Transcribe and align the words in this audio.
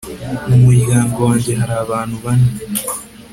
mu 0.47 0.57
muryango 0.65 1.17
wanjye 1.27 1.51
hari 1.59 1.73
abantu 1.83 2.15
bane 2.23 2.49